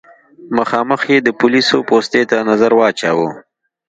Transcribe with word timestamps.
مخامخ 0.57 1.01
يې 1.11 1.17
د 1.25 1.29
پوليسو 1.39 1.77
پوستې 1.89 2.21
ته 2.29 2.37
نظر 2.49 2.71
واچوه. 2.75 3.29